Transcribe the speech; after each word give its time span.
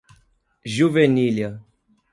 Juvenília 0.65 1.61